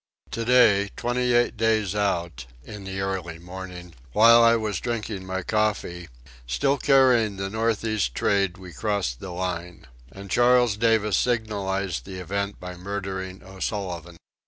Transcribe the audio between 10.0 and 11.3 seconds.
And Charles Davis